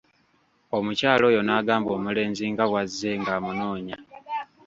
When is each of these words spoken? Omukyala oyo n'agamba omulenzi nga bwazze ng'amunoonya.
Omukyala 0.77 1.23
oyo 1.29 1.41
n'agamba 1.43 1.89
omulenzi 1.97 2.45
nga 2.51 2.65
bwazze 2.69 3.11
ng'amunoonya. 3.21 3.97